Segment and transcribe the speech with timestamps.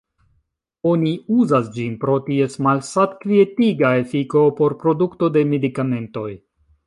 [0.91, 6.29] Oni uzas ĝin pro ties malsat-kvietiga efiko por produkto de medikamentoj.